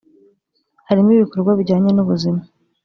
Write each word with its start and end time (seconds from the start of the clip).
harimo 0.87 1.09
ibikorwa 1.13 1.51
bijyanye 1.59 1.89
n’ubuzima 1.93 2.41